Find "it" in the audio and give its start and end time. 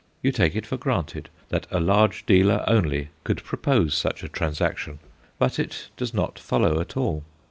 0.55-0.65, 5.59-5.89